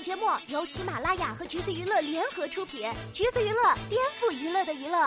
[0.00, 4.98] 本节目由喜马拉雅和橘子娱乐联合出品，橘子娱乐颠覆娱乐的娱乐。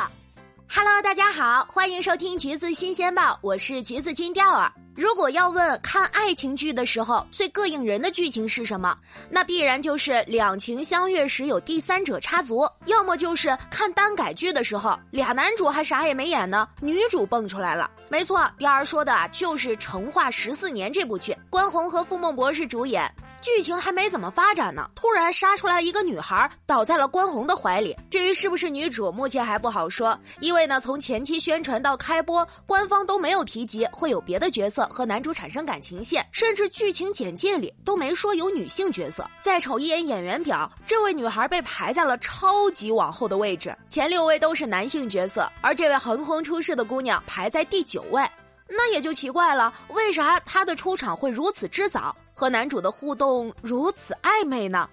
[0.70, 4.72] Hello，大家好，欢迎收听橘子新鲜报，我是橘子金钓儿。
[4.96, 8.96] 如果要问看爱情剧的时候最膈应人的剧情是什么，
[9.32, 17.90] 那必然就是两情相悦时有第三者插足，要么就是看耽改剧的时候俩男主还啥也没演呢，女主蹦出来了。
[18.10, 23.12] 没错，钓儿说的啊就是《成化十四年》这部剧，关宏和傅孟博是主演。
[23.44, 27.94] 剧情还没怎么发展呢，突然杀出来一个女孩，倒在了关宏的怀里。
[28.10, 39.30] 至于是不是女主，目前还不好说，因为呢，从前期宣传到开播，官方都没有提及会有别的角色和男主产生感情线，甚至剧情简介里都没说有女性角色。
[39.42, 48.26] 再瞅一眼演员表，这位女孩被排在了超级往后的位置，前六位都是男性角色，而这位横空出世的姑娘排在第九位。
[48.68, 54.90] 那也就奇怪了，为啥他的出场会如此之早，和男主的互动如此暧昧呢？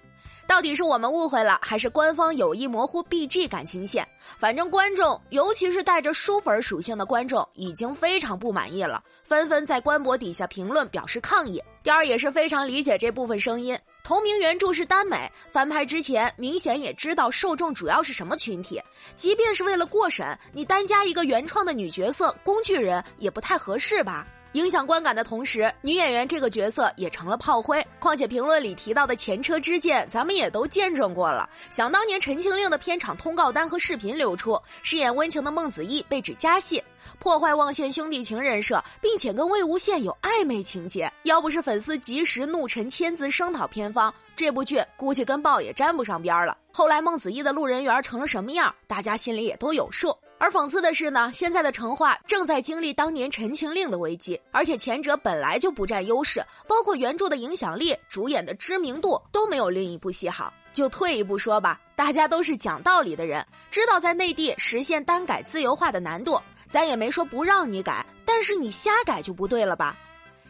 [0.51, 4.05] 到底是我们误会了，还是官方有意模糊 B G 感情线？
[4.37, 11.63] 反正观众，尤其是带着书粉属性的观众，已经非常不满意了，纷纷在官博底下评论表示抗议。
[11.81, 13.79] 雕儿也是非常理解这部分声音。
[14.03, 18.81] 同名原著是耽美，翻拍之前明显也知道受众主要是什么群体，
[19.15, 24.27] 即便是为了过审，你单加一个原创的女角色工具人也不太合适吧？
[24.53, 27.85] 影响观感的同时，女演员这个角色也成了炮灰。
[27.99, 31.49] 况且评论里提到的前车之鉴，咱们也都见证过了。
[31.69, 36.83] 想当年《陈情令》的片场通告单和视频流出，饰演温情的孟子义被指加戏，
[37.17, 41.09] 破坏望线兄弟情人设，并且跟魏无羡有暧昧情节。
[41.23, 46.57] 要不是粉丝及时怒沉签字声讨片方，这部剧估计跟爆也沾不上边儿了。
[46.73, 50.17] 后来孟子义的路人缘成了什么样，大家心里也都有数。
[50.39, 60.51] 而讽刺的是呢，现在的成化正在经历当年《陈情令》的危机，而且前者本来就不占优势，包括原著的影响力、主演的知名度都没有另一部戏好。
[60.73, 69.95] 就退一步说吧，大家都是讲道理的人，知道在内地实现单改自由化的难度，咱也没说不让你改，但是你瞎改就不对了吧？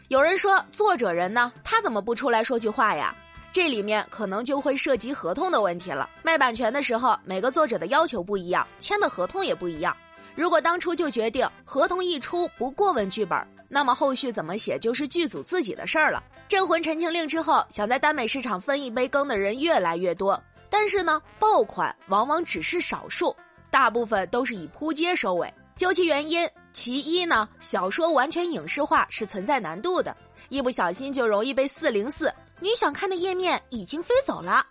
[0.08, 3.14] 有人说作者人呢，他怎么不出来说句话呀？
[3.52, 6.08] 这里面可能就会涉及合同的问题了。
[6.22, 9.94] 卖版权的时候，每个作者的要求不一样，签的合同也不一样。
[10.34, 16.22] 如果当初就决定合同一出不过问剧本，那么后续怎么写就是剧组自己的事儿了。
[16.48, 23.36] 《镇魂》《陈情令》之后，想在耽美市场分一杯羹的人越来越多，但是呢，爆款往往只是少数，
[23.70, 25.52] 大部分都是以扑街收尾。
[25.76, 30.16] 究其原因，其一呢，小说完全影视化是存在难度的，
[30.48, 32.32] 一不小心就容易被四零四。
[32.60, 34.66] 你想看的页面已经飞走了。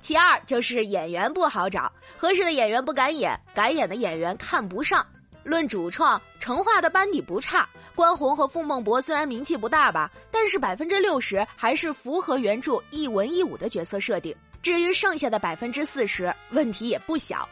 [0.00, 5.06] 其二就是演员不好找，合适的演员不敢演，敢演的演员看不上。
[5.42, 14.34] 论主创，成化的班底不差，关宏和傅孟博虽然名气不大吧，但是百分之六十还是符合原著一文一武的角色设定。
[14.62, 17.48] 至于剩下的百分之四十，问题也不小。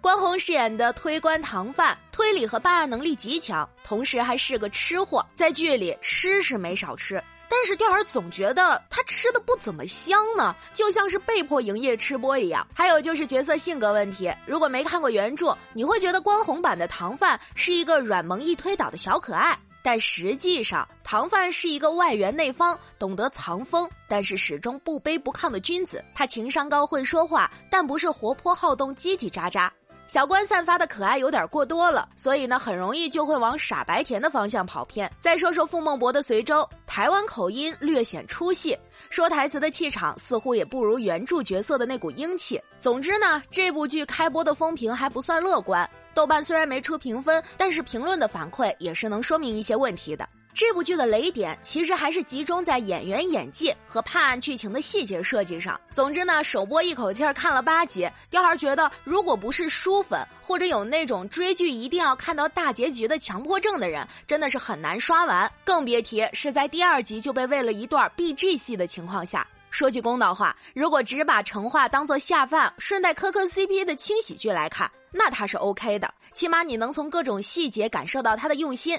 [0.00, 7.22] 关宏饰演的推官唐范，推理和办案能力极强，同时还是个吃货，在剧里吃是没少吃。
[7.50, 12.66] 但是钓儿总觉得他吃的不怎么香呢，就像是被迫营业吃播一样。
[12.72, 26.02] 还有就是角色性格问题，如果没看过原著，你会觉得关宏版的唐范是一个软萌易推倒的小可爱，但实际上唐范是一个外圆内方、懂得藏锋，但是始终不卑不亢的君子。
[26.14, 29.68] 他情商高，会说话，但不是活泼好动、叽叽喳喳。
[30.10, 35.08] 小关散发的可爱有点过多了，所以呢，很容易就会往傻白甜的方向跑偏。
[35.20, 38.76] 再说说傅孟博的随州，台湾口音略显出戏，
[39.08, 42.60] 说台词的气场似乎也不如原著角色的那股英气。
[42.80, 50.28] 总之呢，这部剧开播的风评还不算乐观，豆瓣虽然没出评分，但是评论的反馈也是能说明一些问题的。
[50.52, 55.80] 这部剧的雷点其实还是集中在演员演技和判案剧情的细节设计上。
[55.92, 65.50] 总之呢，首播一口气儿看了八集，雕儿觉得如果不是书粉或者有那种追剧一定要看到大结局的强迫症的人，真的是很难刷完。
[65.64, 69.46] 更别提是在第二集就被喂了一段 B G 戏的情况下。
[69.70, 78.98] 说句公道话，如果只把成化当做下饭顺带磕磕 C P 的轻喜剧来看，那它是 O K 的，起码你能从各种细节感受到他的用心。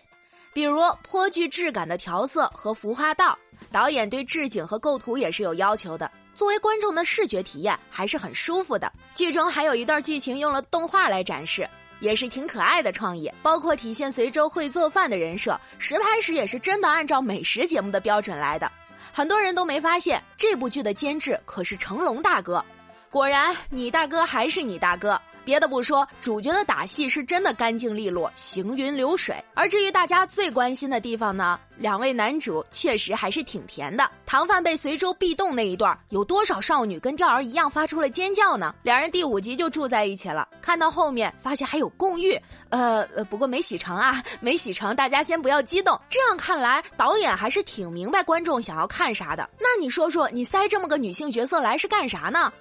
[0.54, 3.38] 比如颇具质感的调色和浮化道，
[3.72, 6.12] 导演对置景和构图也是有要求的。
[6.34, 8.92] 作为观众的视觉体验还是很舒服的。
[9.14, 11.70] 剧中还有一段剧情用了动画来展示，
[12.00, 13.32] 也是挺可爱的创意。
[13.42, 18.70] 包括体现随州会做饭的人设，实拍时也是真的按照美食节目的标准来的。
[19.14, 22.64] 很多人都没发现，这部剧的监制可是成龙大哥。
[23.10, 25.22] 果然，你大哥还是你大哥。
[25.44, 29.36] 别的不说，主角的打戏是真的干净利落，行云流水。
[29.54, 34.10] 而至于大家最关心的地方呢，两位男主确实还是挺甜的。
[34.26, 38.74] 唐范被随州壁洞那一段，有多少少女跟钓儿一样发出了尖叫呢？
[38.84, 42.40] 两人第五集就住在一起了，看到后面发现还有共浴，
[42.70, 46.00] 呃呃，不过没洗成啊，没洗成，大家先不要激动。
[46.10, 49.50] 这样看来，导演还是挺明白观众想要看啥的。
[49.60, 52.52] 那你说说，你塞这么个女性角色来是干啥呢？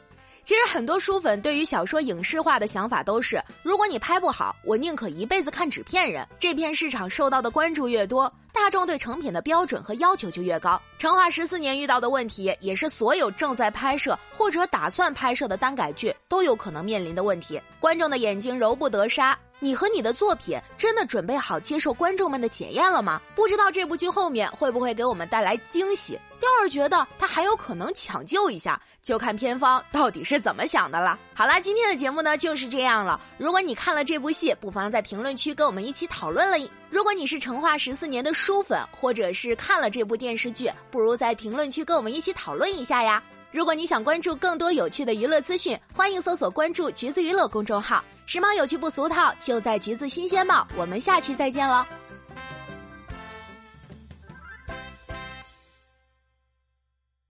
[0.42, 6.26] 其实很多书粉对于小说影视化的想法都是：如果你拍不好，我宁可一辈子看纸片人。
[6.38, 10.80] 这片市场受到的关注越多，大众对成品的标准和要求就越高。
[10.98, 17.60] 成化十四年遇到的问题，也是所有正在拍摄或者打算拍摄的耽改剧都有可能面临的问题。
[17.78, 19.38] 观众的眼睛揉不得沙。
[19.62, 23.20] 你和你的作品真的准备好接受观众们的检验了吗？
[23.34, 26.18] 不知道这部剧后面会不会给我们带来惊喜？
[26.40, 31.18] 钓儿觉得他还有可能抢救一下，就看片方到底是怎么想的了。
[31.34, 33.20] 好啦，今天的节目呢就是这样了。
[33.36, 36.56] 如果你看了这部戏，不妨在评论区跟我们一起讨论了。
[36.88, 43.22] 如果你是成化十四年的书粉，或者是看了这部电视剧，不如在评论区跟我们一起讨论一下呀。
[43.52, 48.02] 如果你想关注更多有趣的娱乐资讯，欢迎搜索关注橘子娱乐公众号。
[48.30, 50.64] 时髦有趣不俗套，就在橘子新鲜报。
[50.76, 51.84] 我们下期再见了。